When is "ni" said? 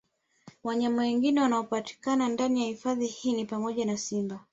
3.33-3.45